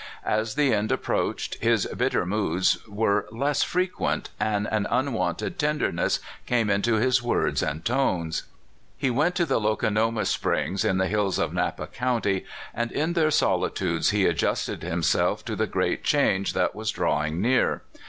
[0.25, 6.71] As the end approached, his bitter moods were less frequent, and an unwonted tenderness came
[6.71, 8.41] into his words and tones.
[8.97, 13.29] He went to the Lokonoma Springs, in the hills of Napa county, and in their
[13.29, 17.83] solitudes he adjusted himself to the great change that was drawing near.